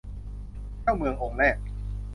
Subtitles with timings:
[0.81, 1.57] เจ้าเมืององค์แรก